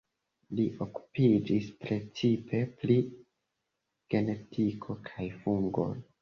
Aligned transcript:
Li 0.59 0.63
okupiĝis 0.85 1.67
precipe 1.83 2.63
pri 2.79 2.97
genetiko 4.15 4.97
kaj 5.13 5.29
fungoj. 5.45 5.93